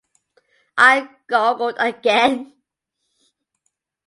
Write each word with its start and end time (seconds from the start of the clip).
I 0.79 1.07
goggled 1.27 1.75
again. 1.77 2.53